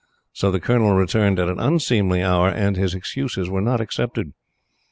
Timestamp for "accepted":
3.79-4.33